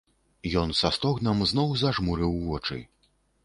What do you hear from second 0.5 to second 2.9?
Ён са стогнам зноў зажмурыў вочы.